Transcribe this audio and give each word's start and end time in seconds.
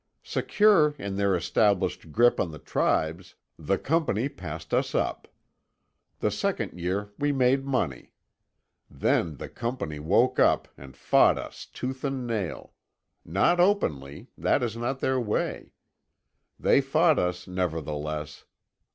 Secure 0.23 0.95
in 0.97 1.15
their 1.15 1.35
established 1.35 2.11
grip 2.11 2.39
on 2.39 2.49
the 2.49 2.57
tribes, 2.57 3.35
the 3.59 3.77
Company 3.77 4.29
passed 4.29 4.73
us 4.73 4.95
up. 4.95 5.27
The 6.21 6.31
second 6.31 6.79
year 6.79 7.11
we 7.19 7.31
made 7.31 7.67
money. 7.67 8.15
Then 8.89 9.35
the 9.35 9.47
Company 9.47 9.99
woke 9.99 10.39
up 10.39 10.67
and 10.75 10.97
fought 10.97 11.37
us 11.37 11.67
tooth 11.67 12.03
and 12.03 12.25
nail. 12.25 12.73
Not 13.23 13.59
openly; 13.59 14.31
that 14.39 14.63
is 14.63 14.75
not 14.75 15.01
their 15.01 15.19
way. 15.21 15.71
They 16.59 16.81
fought 16.81 17.19
us, 17.19 17.47
nevertheless. 17.47 18.45